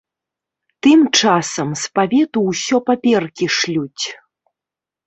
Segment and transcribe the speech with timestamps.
[0.87, 4.03] Тым часам з павету ўсё паперкі шлюць.